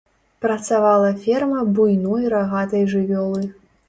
[0.43, 3.43] Працавала ферма буйной рагатай жывёлы.